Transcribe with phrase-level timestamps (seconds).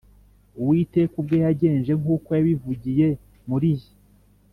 [0.59, 3.07] uwiteka ubwe yagenje nk’uko yabivugiye
[3.49, 3.91] muri jye